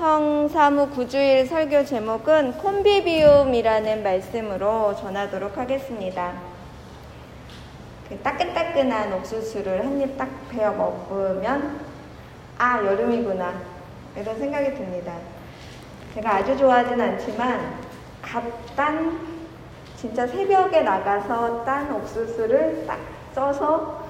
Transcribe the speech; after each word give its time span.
성사무 0.00 0.88
구주일 0.88 1.46
설교 1.46 1.84
제목은 1.84 2.52
콤비비움이라는 2.56 4.02
말씀으로 4.02 4.96
전하도록 4.96 5.58
하겠습니다. 5.58 6.32
그 8.08 8.18
따끈따끈한 8.20 9.12
옥수수를 9.12 9.84
한 9.84 10.00
입 10.00 10.16
딱 10.16 10.26
베어 10.48 10.72
먹으면 10.72 11.80
아 12.56 12.78
여름이구나 12.78 13.60
이런 14.16 14.38
생각이 14.38 14.74
듭니다. 14.74 15.12
제가 16.14 16.36
아주 16.36 16.56
좋아하진 16.56 16.98
않지만 16.98 17.74
갓딴 18.22 19.20
진짜 19.96 20.26
새벽에 20.26 20.80
나가서 20.80 21.62
딴 21.66 21.92
옥수수를 21.92 22.86
딱 22.86 22.98
써서 23.34 24.02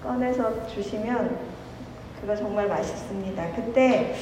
꺼내서 0.00 0.68
주시면 0.68 1.36
그거 2.20 2.36
정말 2.36 2.68
맛있습니다. 2.68 3.46
그때 3.56 4.14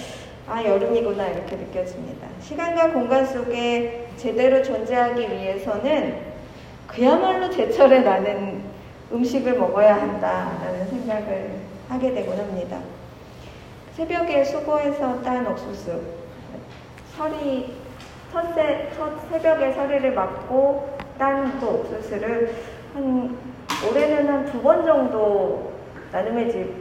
아 0.48 0.62
여름이구나 0.64 1.28
이렇게 1.28 1.56
느껴집니다. 1.56 2.26
시간과 2.40 2.92
공간 2.92 3.24
속에 3.24 4.08
제대로 4.16 4.62
존재하기 4.62 5.20
위해서는 5.20 6.32
그야말로 6.88 7.48
제철에 7.48 8.00
나는 8.00 8.62
음식을 9.12 9.58
먹어야 9.58 9.94
한다라는 9.94 10.86
생각을 10.88 11.50
하게 11.88 12.12
되곤 12.12 12.38
합니다. 12.38 12.78
새벽에 13.96 14.42
수고해서 14.44 15.20
딴 15.22 15.46
옥수수 15.46 16.00
설이 17.16 17.76
첫새, 18.32 18.90
첫 18.96 19.12
새벽에 19.30 19.72
서리를 19.72 20.12
맞고 20.14 20.98
딴 21.18 21.60
그 21.60 21.66
옥수수를 21.66 22.54
한 22.94 23.36
올해는 23.88 24.28
한 24.28 24.46
두 24.46 24.62
번 24.62 24.84
정도 24.84 25.72
나눔의 26.10 26.50
집 26.50 26.72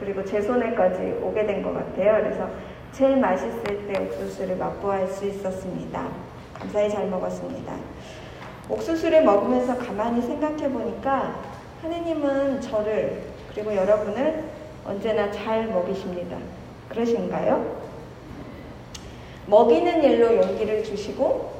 그리고 0.00 0.24
제 0.24 0.40
손에까지 0.40 1.18
오게 1.22 1.44
된 1.46 1.62
것 1.62 1.74
같아요. 1.74 2.22
그래서 2.22 2.48
제일 2.98 3.16
맛있을 3.18 3.86
때 3.86 3.96
옥수수를 3.96 4.56
맛보할 4.56 5.06
수 5.06 5.24
있었습니다. 5.24 6.08
감사히 6.52 6.90
잘 6.90 7.06
먹었습니다. 7.06 7.72
옥수수를 8.68 9.22
먹으면서 9.22 9.78
가만히 9.78 10.20
생각해 10.20 10.68
보니까 10.68 11.40
하느님은 11.80 12.60
저를 12.60 13.22
그리고 13.54 13.76
여러분을 13.76 14.42
언제나 14.84 15.30
잘 15.30 15.68
먹이십니다. 15.68 16.38
그러신가요? 16.88 17.76
먹이는 19.46 20.02
일로 20.02 20.36
용기를 20.36 20.82
주시고 20.82 21.52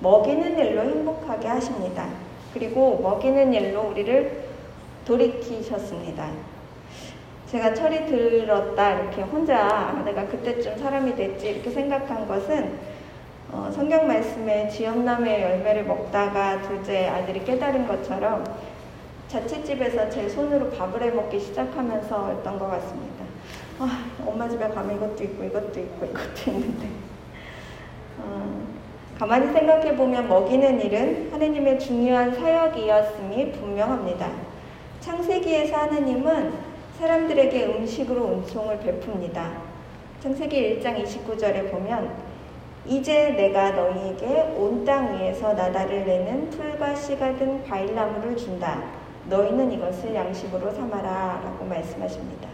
먹이는 0.00 0.58
일로 0.58 0.82
행복하게 0.82 1.48
하십니다. 1.48 2.06
그리고 2.52 3.00
먹이는 3.00 3.54
일로 3.54 3.88
우리를 3.88 4.44
돌이키셨습니다. 5.06 6.28
제가 7.52 7.74
철이 7.74 8.06
들었다 8.06 8.98
이렇게 8.98 9.20
혼자 9.20 10.02
내가 10.06 10.26
그때쯤 10.26 10.78
사람이 10.78 11.14
됐지 11.14 11.50
이렇게 11.50 11.68
생각한 11.68 12.26
것은 12.26 12.78
어, 13.52 13.70
성경 13.70 14.08
말씀에 14.08 14.70
지엄나무의 14.70 15.42
열매를 15.42 15.84
먹다가 15.84 16.62
둘째 16.62 17.08
아들이 17.08 17.44
깨달은 17.44 17.86
것처럼 17.86 18.42
자취집에서 19.28 20.08
제 20.08 20.30
손으로 20.30 20.70
밥을 20.70 21.02
해 21.02 21.10
먹기 21.10 21.38
시작하면서였던 21.40 22.58
것 22.58 22.70
같습니다. 22.70 23.24
아, 23.80 24.06
엄마 24.26 24.48
집에 24.48 24.66
가면 24.68 24.96
이것도 24.96 25.22
있고 25.22 25.44
이것도 25.44 25.78
있고 25.78 26.06
이것도 26.06 26.50
있는데 26.52 26.86
어, 28.18 28.62
가만히 29.18 29.52
생각해 29.52 29.94
보면 29.94 30.26
먹이는 30.26 30.80
일은 30.80 31.30
하느님의 31.30 31.78
중요한 31.78 32.34
사역이었음이 32.34 33.52
분명합니다. 33.52 34.30
창세기에서 35.00 35.76
하느님은 35.76 36.71
사람들에게 36.98 37.66
음식으로 37.66 38.28
은총을 38.28 38.78
베풉니다. 38.80 39.50
창세기 40.20 40.80
1장 40.80 41.02
29절에 41.02 41.70
보면 41.70 42.12
이제 42.86 43.30
내가 43.30 43.70
너희에게 43.70 44.54
온 44.56 44.84
땅 44.84 45.14
위에서 45.18 45.54
나다를 45.54 46.04
내는 46.04 46.50
풀과 46.50 46.94
씨가 46.94 47.36
든 47.36 47.64
과일나무를 47.64 48.36
준다. 48.36 48.82
너희는 49.28 49.72
이것을 49.72 50.14
양식으로 50.14 50.72
삼아라 50.72 51.40
라고 51.44 51.64
말씀하십니다. 51.64 52.48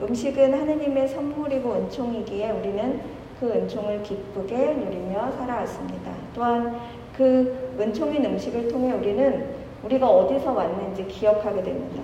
음식은 0.00 0.52
하느님의 0.52 1.08
선물이고 1.08 1.72
은총이기에 1.72 2.50
우리는 2.50 3.00
그 3.40 3.50
은총을 3.50 4.02
기쁘게 4.02 4.56
누리며 4.74 5.32
살아왔습니다. 5.32 6.12
또한 6.34 6.78
그 7.16 7.74
은총인 7.80 8.24
음식을 8.24 8.68
통해 8.68 8.92
우리는 8.92 9.46
우리가 9.82 10.06
어디서 10.08 10.52
왔는지 10.52 11.06
기억하게 11.06 11.62
됩니다. 11.62 12.02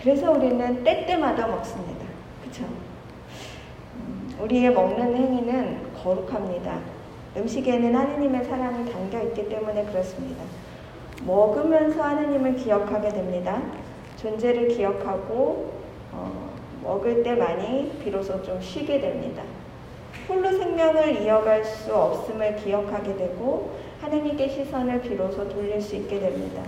그래서 0.00 0.30
우리는 0.32 0.84
때때마다 0.84 1.46
먹습니다. 1.48 2.04
그쵸? 2.44 2.64
음, 3.96 4.36
우리의 4.40 4.72
먹는 4.72 5.16
행위는 5.16 5.92
거룩합니다. 6.02 6.78
음식에는 7.36 7.94
하느님의 7.94 8.44
사랑이 8.44 8.90
담겨 8.90 9.22
있기 9.22 9.48
때문에 9.48 9.84
그렇습니다. 9.86 10.42
먹으면서 11.24 12.02
하느님을 12.02 12.56
기억하게 12.56 13.08
됩니다. 13.08 13.62
존재를 14.16 14.68
기억하고 14.68 15.72
어, 16.12 16.50
먹을 16.82 17.22
때만이 17.22 17.98
비로소 18.02 18.42
좀 18.42 18.60
쉬게 18.60 19.00
됩니다. 19.00 19.42
홀로 20.28 20.50
생명을 20.50 21.22
이어갈 21.22 21.64
수 21.64 21.94
없음을 21.94 22.56
기억하게 22.56 23.16
되고 23.16 23.76
하느님께 24.00 24.48
시선을 24.48 25.00
비로소 25.00 25.48
돌릴 25.48 25.80
수 25.80 25.96
있게 25.96 26.18
됩니다. 26.18 26.62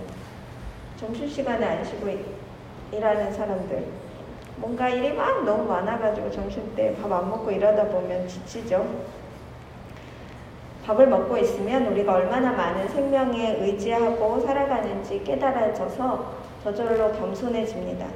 점심시간에 0.97 1.65
안 1.65 1.85
쉬고 1.85 2.09
일하는 2.91 3.31
사람들 3.33 3.85
뭔가 4.57 4.89
일이 4.89 5.13
막 5.13 5.45
너무 5.45 5.63
많아가지고 5.65 6.31
점심때 6.31 6.95
밥 7.01 7.11
안 7.11 7.29
먹고 7.29 7.49
일하다 7.51 7.85
보면 7.89 8.27
지치죠. 8.27 8.85
밥을 10.85 11.07
먹고 11.07 11.37
있으면 11.37 11.85
우리가 11.87 12.13
얼마나 12.13 12.51
많은 12.51 12.87
생명에 12.89 13.57
의지하고 13.59 14.39
살아가는지 14.41 15.23
깨달아져서 15.23 16.33
저절로 16.63 17.11
겸손해집니다. 17.13 18.07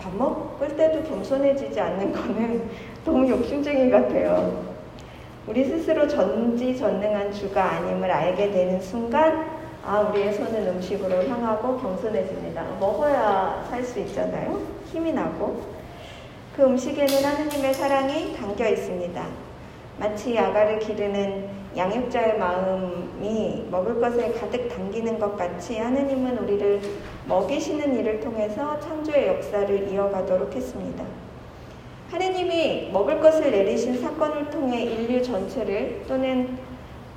밥 0.00 0.14
먹을 0.16 0.76
때도 0.76 1.02
겸손해지지 1.02 1.78
않는 1.78 2.12
거는 2.12 2.70
너무 3.04 3.28
욕심쟁이 3.28 3.90
같아요. 3.90 4.66
우리 5.46 5.64
스스로 5.64 6.06
전지전능한 6.08 7.32
주가 7.32 7.64
아님을 7.72 8.10
알게 8.10 8.50
되는 8.50 8.80
순간 8.80 9.46
아, 9.88 10.00
우리의 10.00 10.34
손은 10.34 10.68
음식으로 10.68 11.26
향하고 11.26 11.78
겸손해집니다. 11.78 12.62
먹어야 12.78 13.64
살 13.70 13.82
수 13.82 13.98
있잖아요. 14.00 14.60
힘이 14.92 15.14
나고. 15.14 15.62
그 16.54 16.62
음식에는 16.62 17.24
하느님의 17.24 17.72
사랑이 17.72 18.36
담겨 18.36 18.68
있습니다. 18.68 19.24
마치 19.98 20.36
야가를 20.36 20.80
기르는 20.80 21.48
양육자의 21.74 22.38
마음이 22.38 23.68
먹을 23.70 23.98
것에 23.98 24.32
가득 24.32 24.68
담기는 24.68 25.18
것 25.18 25.38
같이 25.38 25.78
하느님은 25.78 26.36
우리를 26.36 26.82
먹이시는 27.26 27.98
일을 27.98 28.20
통해서 28.20 28.78
창조의 28.80 29.28
역사를 29.28 29.88
이어가도록 29.90 30.54
했습니다. 30.54 31.02
하느님이 32.10 32.90
먹을 32.92 33.20
것을 33.20 33.50
내리신 33.50 34.02
사건을 34.02 34.50
통해 34.50 34.82
인류 34.82 35.22
전체를 35.22 36.04
또는 36.06 36.58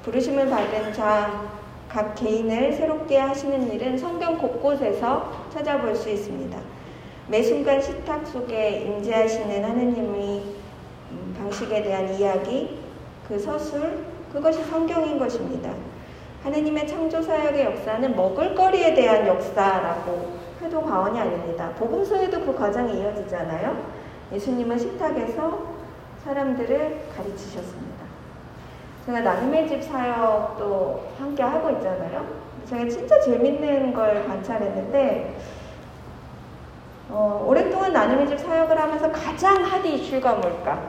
부르심을 0.03 0.49
받은 0.49 0.93
자 0.93 1.59
각 1.91 2.15
개인을 2.15 2.71
새롭게 2.71 3.17
하시는 3.17 3.69
일은 3.69 3.97
성경 3.97 4.37
곳곳에서 4.37 5.29
찾아볼 5.53 5.93
수 5.93 6.09
있습니다. 6.09 6.57
매 7.27 7.43
순간 7.43 7.81
식탁 7.81 8.25
속에 8.25 8.83
임재하시는 8.83 9.61
하느님의 9.63 10.43
음, 11.11 11.35
방식에 11.37 11.83
대한 11.83 12.13
이야기, 12.13 12.79
그 13.27 13.37
서술, 13.37 14.05
그것이 14.31 14.63
성경인 14.63 15.19
것입니다. 15.19 15.73
하느님의 16.43 16.87
창조 16.87 17.21
사역의 17.21 17.65
역사는 17.65 18.15
먹을거리에 18.15 18.93
대한 18.93 19.27
역사라고 19.27 20.39
해도 20.61 20.81
과언이 20.81 21.19
아닙니다. 21.19 21.71
복음서에도 21.77 22.39
그 22.45 22.55
과정이 22.55 23.01
이어지잖아요. 23.01 23.77
예수님은 24.31 24.79
식탁에서 24.79 25.75
사람들을 26.23 27.01
가르치셨습니다. 27.17 27.90
제가 29.05 29.21
나눔의 29.21 29.67
집 29.67 29.83
사역도 29.83 31.11
함께 31.19 31.41
하고 31.43 31.69
있잖아요. 31.71 32.25
제가 32.69 32.87
진짜 32.87 33.19
재밌는 33.21 33.93
걸 33.93 34.25
관찰했는데 34.27 35.35
어, 37.09 37.43
오랫동안 37.47 37.91
나눔의 37.91 38.27
집 38.27 38.39
사역을 38.39 38.79
하면서 38.79 39.11
가장 39.11 39.63
핫 39.63 39.83
이슈가 39.85 40.33
뭘까? 40.35 40.81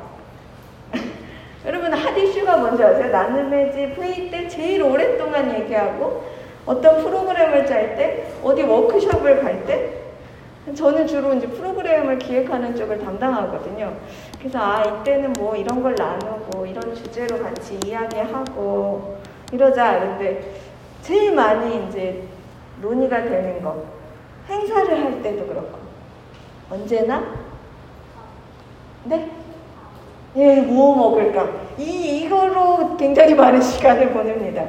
여러분 1.67 1.93
핫 1.93 2.17
이슈가 2.17 2.59
뭔지 2.59 2.85
아세요? 2.85 3.11
나눔의 3.11 3.73
집 3.73 3.79
회의 4.01 4.31
때 4.31 4.47
제일 4.47 4.83
오랫동안 4.83 5.53
얘기하고 5.61 6.25
어떤 6.67 7.03
프로그램을 7.03 7.67
짤 7.67 7.97
때 7.97 8.31
어디 8.45 8.63
워크숍을 8.63 9.43
갈 9.43 9.67
때 9.67 10.03
저는 10.77 11.09
주로 11.09 11.35
이제 11.35 11.49
프로그램을 11.49 12.21
기획하는 12.21 12.77
쪽을 12.77 13.01
담당하거든요. 13.01 13.95
그래서 14.43 14.59
아 14.59 14.83
이때는 14.83 15.35
뭐 15.35 15.55
이런 15.55 15.81
걸 15.81 15.95
나누고 15.95 16.67
이런 16.67 16.93
주제로 16.97 17.41
같이 17.41 17.79
이야기하고 17.87 19.19
이러자 19.53 20.01
근데 20.01 20.55
제일 21.01 21.33
많이 21.33 21.87
이제 21.87 22.25
논의가 22.81 23.23
되는 23.23 23.63
거 23.63 23.85
행사를 24.49 25.05
할 25.05 25.23
때도 25.23 25.47
그렇고 25.47 25.79
언제나 26.69 27.23
네 29.05 29.31
예, 30.35 30.63
뭐 30.63 30.97
먹을까? 30.97 31.47
이, 31.79 32.23
이거로 32.23 32.97
굉장히 32.97 33.35
많은 33.35 33.61
시간을 33.61 34.13
보냅니다. 34.13 34.65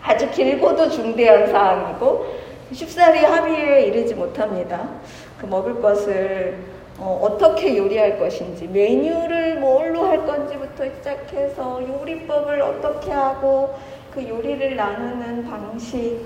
아주 0.00 0.30
길고도 0.30 0.88
중대한 0.88 1.48
사항이고, 1.50 2.26
쉽사리 2.70 3.24
합의에 3.24 3.86
이르지 3.86 4.14
못합니다. 4.14 4.88
그 5.36 5.46
먹을 5.46 5.82
것을 5.82 6.71
어, 7.04 7.36
떻게 7.36 7.76
요리할 7.76 8.18
것인지, 8.18 8.68
메뉴를 8.68 9.58
뭘로 9.58 10.04
할 10.04 10.24
건지부터 10.24 10.84
시작해서 10.84 11.82
요리법을 11.82 12.62
어떻게 12.62 13.10
하고, 13.10 13.74
그 14.14 14.26
요리를 14.28 14.76
나누는 14.76 15.50
방식, 15.50 16.20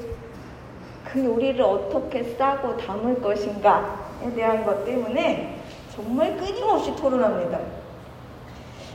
그 1.02 1.24
요리를 1.24 1.62
어떻게 1.62 2.22
싸고 2.22 2.76
담을 2.76 3.22
것인가에 3.22 4.34
대한 4.34 4.64
것 4.66 4.84
때문에 4.84 5.56
정말 5.94 6.36
끊임없이 6.36 6.94
토론합니다. 6.94 7.58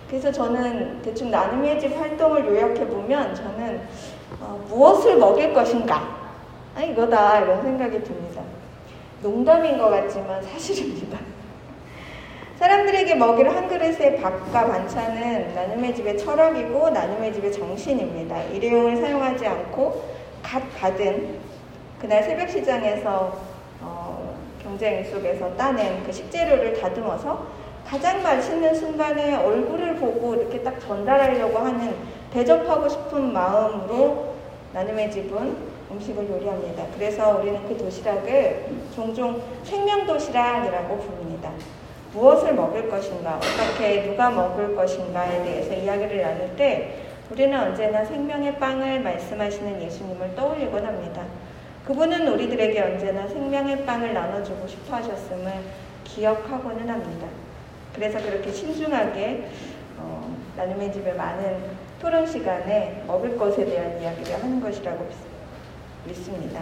그래서 0.07 0.31
저는 0.31 1.01
대충 1.01 1.31
나눔의 1.31 1.79
집 1.79 1.97
활동을 1.97 2.45
요약해 2.45 2.85
보면 2.85 3.33
저는 3.33 3.81
어, 4.39 4.63
무엇을 4.67 5.17
먹일 5.17 5.53
것인가 5.53 6.19
아, 6.75 6.81
이거다 6.81 7.39
이런 7.39 7.63
생각이 7.63 8.03
듭니다. 8.03 8.41
농담인 9.23 9.77
것 9.77 9.89
같지만 9.89 10.43
사실입니다. 10.43 11.30
사람들에게 12.61 13.15
먹일 13.15 13.49
한 13.49 13.67
그릇의 13.67 14.21
밥과 14.21 14.67
반찬은 14.67 15.55
나눔의 15.55 15.95
집의 15.95 16.15
철학이고 16.19 16.91
나눔의 16.91 17.33
집의 17.33 17.51
정신입니다. 17.51 18.43
일회용을 18.43 18.97
사용하지 18.97 19.47
않고 19.47 20.03
갓 20.43 20.61
받은 20.77 21.39
그날 21.99 22.21
새벽 22.21 22.47
시장에서 22.47 23.35
어, 23.81 24.35
경쟁 24.61 25.03
속에서 25.03 25.55
따낸 25.55 26.03
그 26.03 26.11
식재료를 26.11 26.79
다듬어서 26.79 27.47
가장 27.83 28.21
맛있는 28.21 28.75
순간에 28.75 29.37
얼굴을 29.37 29.95
보고 29.95 30.35
이렇게 30.35 30.61
딱 30.61 30.79
전달하려고 30.79 31.57
하는 31.57 31.95
대접하고 32.31 32.87
싶은 32.87 33.33
마음으로 33.33 34.35
나눔의 34.73 35.09
집은 35.09 35.57
음식을 35.89 36.29
요리합니다. 36.29 36.85
그래서 36.95 37.39
우리는 37.39 37.67
그 37.67 37.75
도시락을 37.75 38.67
종종 38.93 39.41
생명 39.63 40.05
도시락이라고 40.05 40.97
부릅니다. 40.99 41.51
무엇을 42.13 42.53
먹을 42.53 42.89
것인가, 42.89 43.37
어떻게 43.37 44.03
누가 44.03 44.29
먹을 44.29 44.75
것인가에 44.75 45.43
대해서 45.43 45.73
이야기를 45.73 46.21
나눌 46.21 46.55
때 46.55 47.05
우리는 47.29 47.57
언제나 47.57 48.03
생명의 48.03 48.57
빵을 48.59 48.99
말씀하시는 48.99 49.81
예수님을 49.81 50.35
떠올리곤 50.35 50.85
합니다. 50.85 51.23
그분은 51.85 52.27
우리들에게 52.27 52.79
언제나 52.81 53.27
생명의 53.27 53.85
빵을 53.85 54.13
나눠주고 54.13 54.67
싶어 54.67 54.97
하셨음을 54.97 55.51
기억하고는 56.03 56.89
합니다. 56.89 57.27
그래서 57.95 58.19
그렇게 58.19 58.51
신중하게 58.51 59.49
어, 59.97 60.35
나눔의 60.57 60.91
집에 60.91 61.13
많은 61.13 61.57
토론 62.01 62.25
시간에 62.25 63.03
먹을 63.07 63.37
것에 63.37 63.65
대한 63.65 64.01
이야기를 64.01 64.33
하는 64.41 64.59
것이라고 64.59 65.07
믿습니다. 66.05 66.61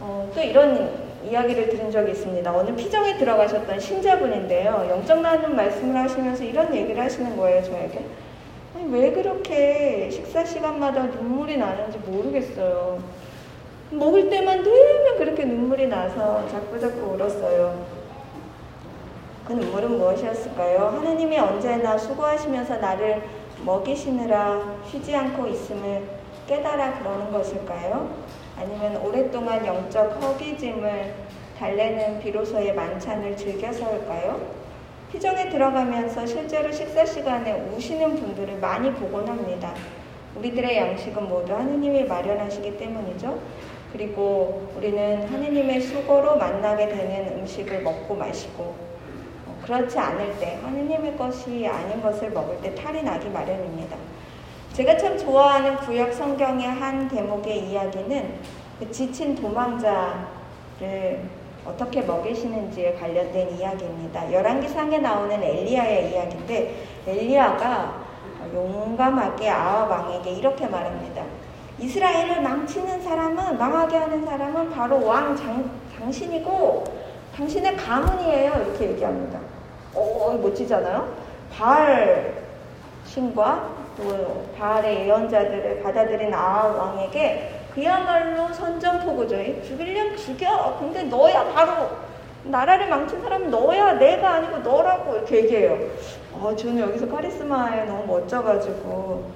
어, 0.00 0.30
또 0.34 0.40
이런 0.40 1.07
이야기를 1.24 1.68
들은 1.70 1.90
적이 1.90 2.12
있습니다. 2.12 2.56
어느 2.56 2.74
피정에 2.74 3.16
들어가셨던 3.16 3.80
신자분인데요. 3.80 4.86
영적 4.90 5.20
나눔 5.20 5.56
말씀을 5.56 5.96
하시면서 5.96 6.44
이런 6.44 6.74
얘기를 6.74 7.02
하시는 7.02 7.36
거예요, 7.36 7.62
저에게. 7.62 8.04
왜 8.90 9.12
그렇게 9.12 10.08
식사 10.10 10.44
시간마다 10.44 11.02
눈물이 11.02 11.56
나는지 11.56 11.98
모르겠어요. 11.98 13.02
먹을 13.90 14.28
때만 14.28 14.62
되면 14.62 15.16
그렇게 15.16 15.44
눈물이 15.44 15.88
나서 15.88 16.46
자꾸자꾸 16.48 17.14
울었어요. 17.14 17.98
그 19.46 19.54
눈물은 19.54 19.98
무엇이었을까요? 19.98 20.98
하느님이 20.98 21.38
언제나 21.38 21.96
수고하시면서 21.96 22.76
나를 22.76 23.22
먹이시느라 23.64 24.76
쉬지 24.86 25.16
않고 25.16 25.46
있음을 25.46 26.02
깨달아 26.46 26.98
그러는 26.98 27.32
것일까요? 27.32 28.10
아니면 28.58 28.96
오랫동안 28.96 29.64
영적 29.64 30.20
허기짐을 30.20 31.14
달래는 31.56 32.18
비로소의 32.20 32.74
만찬을 32.74 33.36
즐겨서일까요? 33.36 34.58
피정에 35.12 35.48
들어가면서 35.48 36.26
실제로 36.26 36.70
식사 36.72 37.04
시간에 37.04 37.52
우시는 37.52 38.16
분들을 38.16 38.58
많이 38.58 38.92
보곤 38.92 39.28
합니다. 39.28 39.72
우리들의 40.34 40.76
양식은 40.76 41.28
모두 41.28 41.54
하느님이 41.54 42.04
마련하시기 42.04 42.76
때문이죠. 42.76 43.38
그리고 43.92 44.68
우리는 44.76 45.26
하느님의 45.28 45.80
수고로 45.80 46.36
만나게 46.36 46.88
되는 46.88 47.38
음식을 47.38 47.82
먹고 47.82 48.14
마시고 48.16 48.74
그렇지 49.64 49.98
않을 49.98 50.38
때 50.38 50.58
하느님의 50.62 51.16
것이 51.16 51.66
아닌 51.66 52.02
것을 52.02 52.30
먹을 52.30 52.60
때 52.60 52.74
탈이 52.74 53.02
나기 53.02 53.28
마련입니다. 53.28 54.07
제가 54.78 54.96
참 54.96 55.18
좋아하는 55.18 55.76
구약 55.78 56.12
성경의 56.12 56.68
한 56.68 57.08
대목의 57.08 57.68
이야기는 57.68 58.34
그 58.78 58.88
지친 58.92 59.34
도망자를 59.34 60.08
어떻게 61.66 62.00
먹이시는지에 62.02 62.94
관련된 62.94 63.58
이야기입니다. 63.58 64.32
열왕기상에 64.32 64.98
나오는 64.98 65.42
엘리야의 65.42 66.12
이야기인데 66.12 66.86
엘리야가 67.08 68.02
용감하게 68.54 69.50
아합 69.50 69.90
왕에게 69.90 70.30
이렇게 70.30 70.68
말합니다. 70.68 71.24
이스라엘을 71.80 72.40
망치는 72.40 73.02
사람은 73.02 73.58
망하게 73.58 73.96
하는 73.96 74.24
사람은 74.24 74.70
바로 74.70 75.04
왕 75.04 75.36
장, 75.36 75.68
당신이고 75.98 76.84
당신의 77.34 77.76
가문이에요. 77.76 78.52
이렇게 78.52 78.90
얘기합니다. 78.90 79.40
어, 79.92 80.38
멋지잖아요? 80.40 81.16
바알 81.52 82.44
신과 83.04 83.77
또 83.98 84.44
바알의 84.56 85.06
예언자들을 85.06 85.82
받아들인 85.82 86.32
아합 86.32 86.76
왕에게 86.76 87.62
그야말로 87.74 88.52
선전포고죠. 88.52 89.62
죽이려면 89.62 90.16
죽여. 90.16 90.76
근데 90.78 91.02
너야 91.04 91.44
바로 91.52 91.88
나라를 92.44 92.88
망친 92.88 93.20
사람은 93.20 93.50
너야 93.50 93.94
내가 93.94 94.34
아니고 94.34 94.58
너라고 94.58 95.16
이렇게 95.16 95.36
얘기해요. 95.38 95.78
어, 96.32 96.54
저는 96.54 96.78
여기서 96.78 97.08
카리스마에 97.08 97.84
너무 97.84 98.06
멋져가지고 98.06 99.30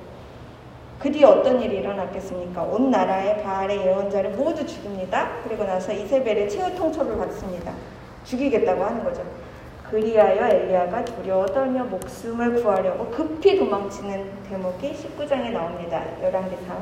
그 1.00 1.10
뒤에 1.10 1.24
어떤 1.24 1.60
일이 1.60 1.78
일어났겠습니까? 1.78 2.62
온 2.62 2.90
나라의 2.90 3.42
바알의 3.42 3.78
예언자를 3.86 4.30
모두 4.30 4.64
죽입니다. 4.64 5.30
그리고 5.42 5.64
나서 5.64 5.92
이세벨의 5.92 6.48
최후 6.48 6.74
통첩을 6.76 7.18
받습니다. 7.18 7.72
죽이겠다고 8.24 8.84
하는 8.84 9.02
거죠. 9.02 9.24
그리하여 9.92 10.46
엘리야가 10.48 11.04
두려워 11.04 11.44
떨며 11.44 11.84
목숨을 11.84 12.62
구하려고 12.62 13.10
급히 13.10 13.58
도망치는 13.58 14.24
대목이 14.48 14.90
19장에 14.94 15.52
나옵니다. 15.52 16.02
11개상. 16.22 16.78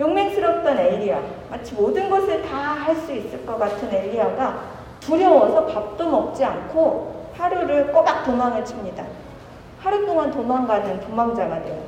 용맹스럽던 0.00 0.78
엘리야, 0.78 1.22
마치 1.48 1.74
모든 1.74 2.10
것을 2.10 2.42
다 2.42 2.72
할 2.82 2.96
수 2.96 3.12
있을 3.12 3.46
것 3.46 3.56
같은 3.56 3.88
엘리야가 3.94 4.58
두려워서 4.98 5.66
밥도 5.66 6.10
먹지 6.10 6.44
않고 6.44 7.26
하루를 7.36 7.92
꼬박 7.92 8.24
도망을 8.24 8.64
칩니다. 8.64 9.04
하루 9.80 10.04
동안 10.04 10.32
도망가는 10.32 11.00
도망자가 11.02 11.62
돼요. 11.62 11.82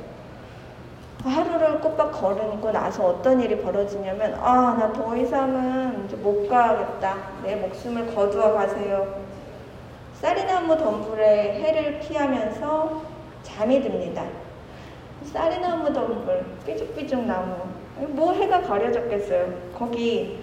하루를 1.25 1.81
꼬박 1.81 2.13
걸으고 2.13 2.71
나서 2.71 3.05
어떤 3.05 3.41
일이 3.41 3.57
벌어지냐면, 3.61 4.35
아, 4.41 4.77
나 4.79 4.93
더 4.93 5.17
이상은 5.17 6.07
못 6.23 6.47
가겠다. 6.47 7.15
내 7.43 7.55
목숨을 7.57 8.15
거두어 8.15 8.53
가세요. 8.53 9.24
쌀이나무 10.25 10.75
덤불에 10.75 11.61
해를 11.61 11.99
피하면서 11.99 13.03
잠이 13.43 13.79
듭니다. 13.83 14.25
쌀이나무 15.23 15.93
덤불, 15.93 16.43
삐죽삐죽 16.65 17.25
나무. 17.27 17.55
뭐 18.07 18.33
해가 18.33 18.61
가려졌겠어요. 18.63 19.53
거기 19.77 20.39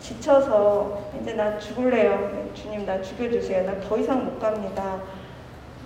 지쳐서 0.00 1.00
이제 1.22 1.34
나 1.34 1.56
죽을래요. 1.60 2.50
주님 2.54 2.84
나 2.84 3.00
죽여주세요. 3.00 3.66
나 3.66 3.80
더 3.80 3.96
이상 3.98 4.24
못 4.24 4.40
갑니다. 4.40 5.00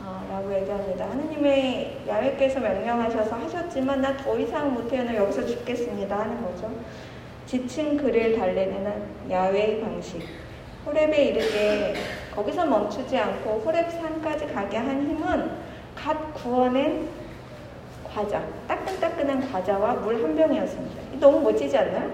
어, 0.02 0.26
라고 0.30 0.54
얘기합니다. 0.54 1.04
하느님의 1.10 1.98
야외께서 2.08 2.60
명령하셔서 2.60 3.36
하셨지만 3.36 4.00
나 4.00 4.16
더 4.16 4.38
이상 4.38 4.72
못해요. 4.72 5.04
나 5.04 5.14
여기서 5.14 5.44
죽겠습니다. 5.44 6.18
하는 6.18 6.42
거죠. 6.42 6.70
지친 7.44 7.98
그를 7.98 8.38
달래는 8.38 9.30
야외의 9.30 9.82
방식. 9.82 10.22
호랩에 10.86 11.18
이르게 11.18 11.94
거기서 12.34 12.66
멈추지 12.66 13.16
않고 13.16 13.62
호랩산까지 13.66 14.52
가게 14.54 14.76
한 14.78 15.02
힘은 15.02 15.50
갓 15.94 16.34
구워낸 16.34 17.08
과자, 18.04 18.42
따끈따끈한 18.68 19.50
과자와 19.50 19.94
물 19.94 20.22
한 20.22 20.36
병이었습니다. 20.36 21.18
너무 21.18 21.40
멋지지 21.40 21.76
않나요? 21.78 22.10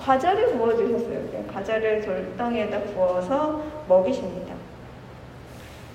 과자를 0.00 0.52
구워주셨어요. 0.52 1.44
과자를 1.52 2.02
돌덩이에다 2.02 2.80
구워서 2.92 3.62
먹이십니다. 3.88 4.54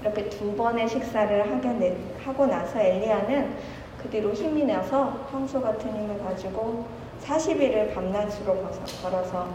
이렇게 0.01 0.29
두 0.29 0.55
번의 0.55 0.87
식사를 0.87 1.51
하게 1.51 1.97
하고 2.23 2.45
나서 2.45 2.79
엘리야는 2.79 3.55
그 4.01 4.09
뒤로 4.09 4.31
힘이 4.31 4.63
나서 4.63 5.27
황소 5.31 5.61
같은 5.61 5.93
힘을 5.93 6.17
가지고 6.23 6.85
40일을 7.23 7.93
밤낮으로 7.93 8.65
걸어서 9.03 9.47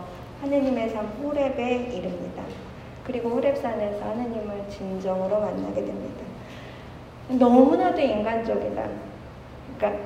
하느님의 0.43 0.91
삶 0.91 1.11
호랩에 1.23 1.93
이릅니다. 1.95 2.43
그리고 3.07 3.31
호랩산에서 3.31 4.01
하느님을 4.01 4.65
진정으로 4.71 5.41
만나게 5.41 5.85
됩니다. 5.85 6.25
너무나도 7.29 8.01
인간적이다. 8.01 8.83
그러니까 9.77 10.05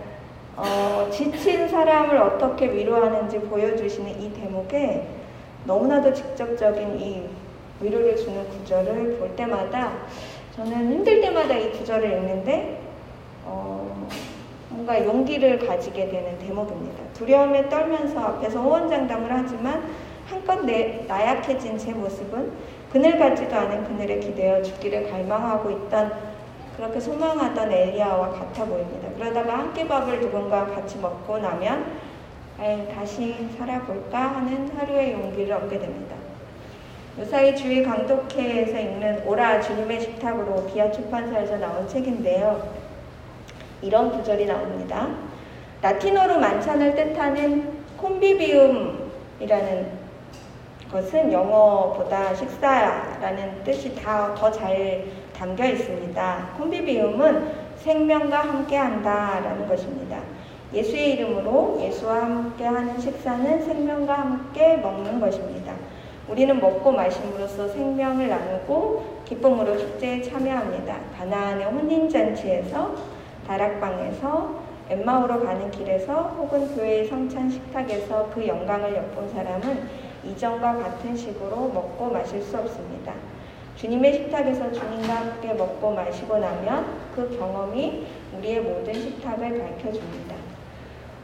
어, 0.57 1.09
지친 1.11 1.69
사람을 1.69 2.17
어떻게 2.17 2.73
위로하는지 2.73 3.39
보여주시는 3.41 4.21
이 4.21 4.33
대목에 4.33 5.07
너무나도 5.65 6.13
직접적인 6.13 7.01
이 7.01 7.29
위로를 7.81 8.17
주는 8.17 8.49
구절을 8.49 9.19
볼 9.19 9.37
때마다 9.37 9.93
저는 10.57 10.93
힘들 10.93 11.21
때마다 11.21 11.55
이 11.55 11.71
구절을 11.71 12.11
읽는데 12.11 12.81
어, 13.45 14.09
뭔가 14.71 15.05
용기를 15.05 15.65
가지게 15.65 16.09
되는 16.09 16.39
대목입니다. 16.39 17.05
두려움에 17.15 17.69
떨면서 17.69 18.19
앞에서 18.19 18.61
호언장담을 18.61 19.31
하지만 19.31 19.85
한껏 20.27 20.65
내, 20.65 21.05
나약해진 21.07 21.79
제 21.79 21.93
모습은 21.93 22.53
그늘 22.93 23.19
같지도 23.19 23.55
않은 23.55 23.85
그늘에 23.85 24.19
기대어 24.19 24.63
죽기를 24.63 25.11
갈망하고 25.11 25.71
있던 25.71 26.13
그렇게 26.77 27.01
소망하던 27.01 27.71
엘리야와 27.73 28.31
같아 28.31 28.65
보입니다. 28.65 29.09
그러다가 29.19 29.59
한 29.59 29.75
끼 29.75 29.87
밥을 29.87 30.21
누군가 30.21 30.67
같이 30.67 30.99
먹고 30.99 31.39
나면 31.39 31.85
아유, 32.61 32.87
다시 32.95 33.49
살아볼까 33.59 34.19
하는 34.37 34.71
하루의 34.77 35.13
용기를 35.13 35.53
얻게 35.55 35.79
됩니다. 35.79 36.17
무사히 37.17 37.55
주의 37.57 37.83
강독회에서 37.85 38.79
읽는 38.79 39.25
오라 39.27 39.61
주님의 39.61 40.01
식탁으로 40.01 40.67
기아 40.67 40.91
출판사에서 40.91 41.57
나온 41.59 41.87
책인데요. 41.89 42.69
이런 43.83 44.11
구절이 44.11 44.47
나옵니다. 44.47 45.09
라틴어로 45.83 46.39
만찬을 46.39 46.95
뜻하는 46.95 47.79
콤비비움이라는 47.97 49.98
것은 50.93 51.33
영어보다 51.33 52.35
식사라는 52.35 53.63
뜻이 53.65 53.95
다 53.95 54.35
더 54.35 54.51
잘 54.51 55.05
담겨 55.37 55.65
있습니다. 55.65 56.49
콤비비움은 56.57 57.69
생명과 57.77 58.39
함께한다 58.41 59.41
라는 59.41 59.69
것입니다. 59.69 60.19
예수의 60.73 61.13
이름으로 61.13 61.79
예수와 61.81 62.23
함께하는 62.23 62.99
식사는 63.01 63.63
생명과 63.63 64.15
함께 64.15 64.77
먹는 64.77 65.21
것입니다. 65.21 65.73
우리는 66.29 66.61
먹고 66.61 66.93
마심으로써 66.93 67.69
생명을 67.69 68.29
나누고 68.29 69.23
기쁨으로 69.25 69.79
축제에 69.79 70.21
참여합니다. 70.23 70.97
가나안의 71.17 71.65
혼인잔치에서 71.67 72.95
다락방에서 73.47 74.69
엠마오로 74.91 75.45
가는 75.45 75.71
길에서 75.71 76.35
혹은 76.39 76.75
교회의 76.75 77.07
성찬 77.07 77.49
식탁에서 77.49 78.31
그 78.35 78.47
영광을 78.47 78.95
엿본 78.95 79.31
사람은 79.31 80.08
이전과 80.31 80.77
같은 80.77 81.17
식으로 81.17 81.69
먹고 81.69 82.11
마실 82.11 82.43
수 82.43 82.57
없습니다. 82.59 83.13
주님의 83.77 84.13
식탁에서 84.13 84.73
주님과 84.73 85.15
함께 85.15 85.55
먹고 85.55 85.93
마시고 85.93 86.39
나면 86.39 86.87
그 87.15 87.39
경험이 87.39 88.07
우리의 88.37 88.61
모든 88.61 88.93
식탁을 88.95 89.59
밝혀줍니다. 89.59 90.35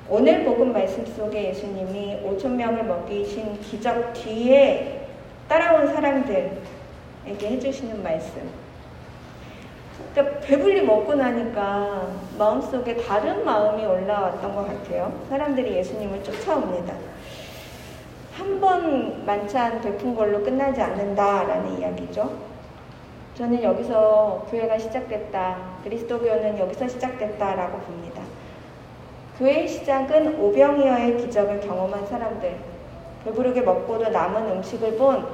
오늘 0.08 0.44
복음 0.44 0.72
말씀 0.72 1.04
속에 1.04 1.48
예수님이 1.48 2.20
5천 2.24 2.50
명을 2.50 2.84
먹이신 2.84 3.60
기적 3.60 4.12
뒤에 4.12 5.08
따라온 5.48 5.86
사람들에게 5.88 6.54
해주시는 7.26 8.02
말씀. 8.02 8.48
그러니까 10.12 10.40
배불리 10.40 10.82
먹고 10.82 11.14
나니까 11.14 12.08
마음속에 12.38 12.96
다른 12.98 13.44
마음이 13.44 13.84
올라왔던 13.84 14.54
것 14.54 14.66
같아요. 14.66 15.12
사람들이 15.28 15.74
예수님을 15.76 16.22
쫓아옵니다. 16.22 16.94
한 18.36 18.60
번 18.60 19.24
만찬 19.24 19.80
베푼 19.80 20.14
걸로 20.14 20.42
끝나지 20.42 20.80
않는다라는 20.80 21.78
이야기죠. 21.78 22.32
저는 23.36 23.62
여기서 23.62 24.46
교회가 24.50 24.78
시작됐다. 24.78 25.56
그리스도교는 25.84 26.58
여기서 26.58 26.88
시작됐다라고 26.88 27.78
봅니다. 27.78 28.22
교회의 29.38 29.68
시작은 29.68 30.40
오병이어의 30.40 31.16
기적을 31.18 31.60
경험한 31.60 32.06
사람들, 32.06 32.56
배부르게 33.24 33.60
먹고도 33.62 34.10
남은 34.10 34.50
음식을 34.52 34.96
본 34.96 35.26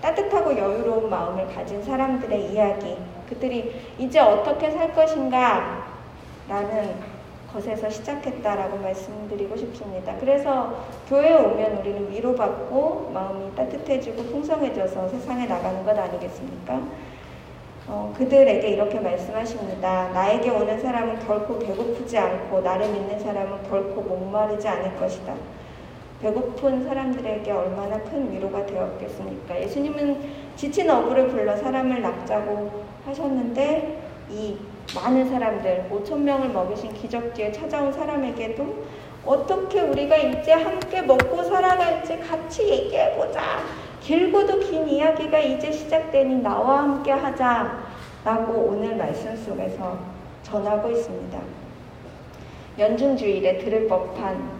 따뜻하고 0.00 0.56
여유로운 0.56 1.10
마음을 1.10 1.46
가진 1.54 1.82
사람들의 1.82 2.52
이야기, 2.52 2.96
그들이 3.28 3.74
이제 3.98 4.20
어떻게 4.20 4.70
살 4.70 4.94
것인가 4.94 5.86
라는 6.48 6.94
것에서 7.52 7.88
시작했다라고 7.88 8.78
말씀드리고 8.78 9.56
싶습니다. 9.56 10.14
그래서 10.20 10.84
교회에 11.08 11.34
오면 11.34 11.78
우리는 11.78 12.10
위로받고 12.10 13.10
마음이 13.12 13.54
따뜻해지고 13.54 14.24
풍성해져서 14.24 15.08
세상에 15.08 15.46
나가는 15.46 15.84
것 15.84 15.98
아니겠습니까? 15.98 16.80
어, 17.86 18.12
그들에게 18.16 18.68
이렇게 18.68 19.00
말씀하십니다. 19.00 20.10
나에게 20.10 20.50
오는 20.50 20.78
사람은 20.78 21.26
결코 21.26 21.58
배고프지 21.58 22.18
않고 22.18 22.60
나를 22.60 22.86
믿는 22.92 23.18
사람은 23.18 23.62
결코 23.70 24.02
목마르지 24.02 24.68
않을 24.68 24.96
것이다. 24.96 25.34
배고픈 26.20 26.84
사람들에게 26.84 27.50
얼마나 27.50 27.98
큰 28.02 28.30
위로가 28.30 28.66
되었겠습니까? 28.66 29.58
예수님은 29.62 30.48
지친 30.56 30.90
어부를 30.90 31.28
불러 31.28 31.56
사람을 31.56 32.02
낚자고 32.02 32.84
하셨는데 33.06 34.02
이 34.28 34.58
많은 34.94 35.28
사람들, 35.28 35.90
5천 35.90 36.20
명을 36.20 36.48
먹이신 36.48 36.94
기적 36.94 37.34
뒤에 37.34 37.52
찾아온 37.52 37.92
사람에게도 37.92 38.86
어떻게 39.26 39.82
우리가 39.82 40.16
이제 40.16 40.52
함께 40.52 41.02
먹고 41.02 41.42
살아갈지 41.42 42.18
같이 42.20 42.68
얘기해보자. 42.68 43.40
길고도 44.00 44.60
긴 44.60 44.88
이야기가 44.88 45.38
이제 45.38 45.70
시작되니 45.70 46.36
나와 46.36 46.84
함께 46.84 47.12
하자. 47.12 47.80
라고 48.24 48.52
오늘 48.52 48.96
말씀 48.96 49.36
속에서 49.36 49.98
전하고 50.42 50.90
있습니다. 50.90 51.38
연중주일에 52.78 53.58
들을 53.58 53.86
법한 53.88 54.50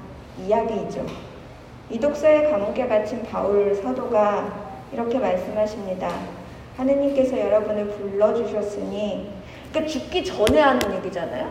이야기이죠. 0.46 1.06
이독서의 1.90 2.50
감옥에 2.50 2.86
갇힌 2.86 3.22
바울 3.22 3.74
사도가 3.74 4.68
이렇게 4.92 5.18
말씀하십니다. 5.18 6.10
하느님께서 6.76 7.38
여러분을 7.38 7.88
불러주셨으니, 7.88 9.37
그러니까 9.70 9.86
죽기 9.86 10.24
전에 10.24 10.60
하는 10.60 10.94
얘기잖아요. 10.96 11.50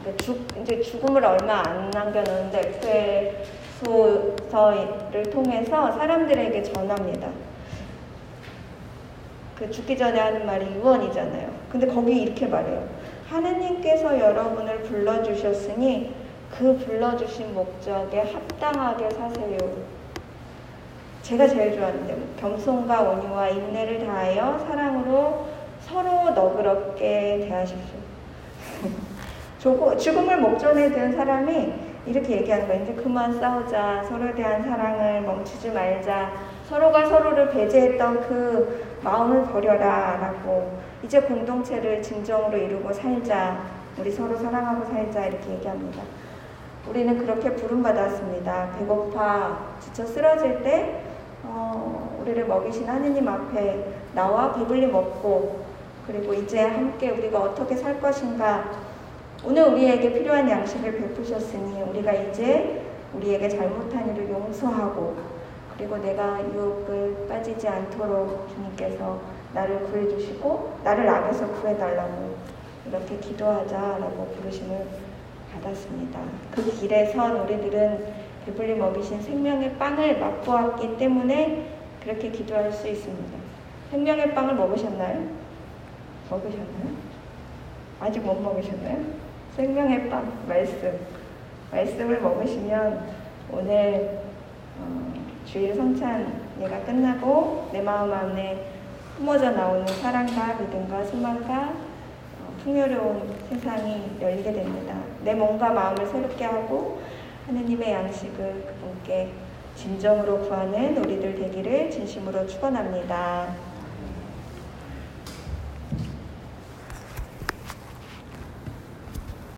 그러니까 0.00 0.24
죽, 0.24 0.46
이제 0.60 0.80
죽음을 0.80 1.24
얼마 1.24 1.62
안 1.66 1.90
남겨놓는데, 1.90 3.44
에소서를 3.82 5.30
통해서 5.30 5.92
사람들에게 5.92 6.62
전합니다. 6.62 7.28
그 9.58 9.70
죽기 9.70 9.96
전에 9.96 10.18
하는 10.18 10.46
말이 10.46 10.66
유언이잖아요. 10.74 11.50
근데 11.70 11.86
거기 11.86 12.22
이렇게 12.22 12.46
말해요. 12.46 12.88
하느님께서 13.28 14.18
여러분을 14.18 14.82
불러주셨으니 14.82 16.14
그 16.50 16.76
불러주신 16.78 17.54
목적에 17.54 18.20
합당하게 18.20 19.10
사세요. 19.10 19.58
제가 21.22 21.46
제일 21.46 21.76
좋아하는데 21.76 22.16
겸손과 22.40 23.02
온유와 23.02 23.48
인내를 23.50 24.04
다하여 24.06 24.58
사랑으로 24.66 25.46
서로 25.90 26.30
너그럽게 26.30 27.46
대하십시오. 27.48 27.98
죽음을 29.98 30.40
목전에 30.40 30.90
든 30.90 31.12
사람이 31.12 31.74
이렇게 32.06 32.38
얘기하는 32.38 32.68
거예요. 32.68 32.84
이제 32.84 32.94
그만 32.94 33.38
싸우자. 33.38 34.04
서로에 34.04 34.32
대한 34.34 34.62
사랑을 34.62 35.20
멈추지 35.22 35.70
말자. 35.70 36.32
서로가 36.68 37.06
서로를 37.06 37.50
배제했던 37.50 38.20
그 38.20 38.84
마음을 39.02 39.42
버려라. 39.46 40.16
라고. 40.20 40.78
이제 41.02 41.20
공동체를 41.20 42.00
진정으로 42.02 42.56
이루고 42.56 42.92
살자. 42.92 43.58
우리 43.98 44.12
서로 44.12 44.36
사랑하고 44.36 44.84
살자. 44.86 45.26
이렇게 45.26 45.50
얘기합니다. 45.50 46.02
우리는 46.88 47.18
그렇게 47.18 47.54
부름받았습니다. 47.54 48.76
배고파, 48.78 49.58
지쳐 49.80 50.06
쓰러질 50.06 50.62
때, 50.62 51.02
어, 51.44 52.18
우리를 52.22 52.46
먹이신 52.46 52.88
하느님 52.88 53.28
앞에 53.28 53.84
나와 54.14 54.54
배불리 54.54 54.86
먹고, 54.86 55.59
그리고 56.10 56.34
이제 56.34 56.60
함께 56.60 57.10
우리가 57.10 57.38
어떻게 57.38 57.76
살 57.76 58.00
것인가, 58.00 58.68
오늘 59.44 59.62
우리에게 59.68 60.12
필요한 60.12 60.50
양식을 60.50 60.98
베푸셨으니, 60.98 61.82
우리가 61.82 62.12
이제 62.12 62.84
우리에게 63.14 63.48
잘못한 63.48 64.10
일을 64.10 64.28
용서하고, 64.28 65.16
그리고 65.76 65.98
내가 65.98 66.40
유혹을 66.52 67.26
빠지지 67.28 67.68
않도록 67.68 68.48
주님께서 68.48 69.20
나를 69.54 69.84
구해주시고, 69.84 70.80
나를 70.82 71.08
악에서 71.08 71.46
구해달라고 71.46 72.34
이렇게 72.88 73.16
기도하자라고 73.18 74.34
부르심을 74.36 74.86
받았습니다. 75.54 76.20
그 76.50 76.64
길에 76.72 77.06
선 77.06 77.36
우리들은 77.36 78.04
배불리 78.46 78.74
먹이신 78.74 79.22
생명의 79.22 79.76
빵을 79.76 80.18
맛보았기 80.18 80.96
때문에 80.98 81.68
그렇게 82.02 82.30
기도할 82.30 82.72
수 82.72 82.88
있습니다. 82.88 83.38
생명의 83.90 84.34
빵을 84.34 84.54
먹으셨나요? 84.56 85.49
먹으셨나요? 86.30 86.94
아직 87.98 88.20
못 88.20 88.40
먹으셨나요? 88.40 88.98
생명의 89.56 90.08
빵, 90.08 90.32
말씀. 90.46 90.98
말씀을 91.70 92.20
먹으시면 92.20 93.08
오늘 93.52 94.20
어, 94.78 95.12
주일 95.44 95.74
성찬 95.74 96.50
예가 96.60 96.80
끝나고 96.80 97.68
내 97.72 97.80
마음 97.80 98.12
안에 98.12 98.66
품어져 99.16 99.50
나오는 99.50 99.86
사랑과 99.86 100.54
믿음과 100.54 101.04
소망과 101.04 101.68
어, 101.68 102.54
풍요로운 102.64 103.34
세상이 103.48 104.18
열리게 104.20 104.52
됩니다. 104.52 104.96
내 105.22 105.34
몸과 105.34 105.70
마음을 105.70 106.06
새롭게 106.06 106.44
하고 106.44 107.00
하느님의 107.46 107.92
양식을 107.92 108.64
그분께 108.66 109.30
진정으로 109.76 110.40
구하는 110.40 110.96
우리들 110.96 111.34
되기를 111.36 111.90
진심으로 111.90 112.46
축원합니다. 112.46 113.69